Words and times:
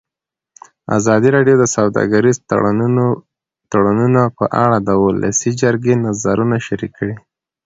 ازادي 0.97 1.29
راډیو 1.35 1.55
د 1.59 1.65
سوداګریز 1.75 2.37
تړونونه 3.73 4.23
په 4.37 4.45
اړه 4.63 4.77
د 4.87 4.89
ولسي 5.05 5.51
جرګې 5.61 5.95
نظرونه 6.05 6.55
شریک 6.67 6.91
کړي. 6.99 7.15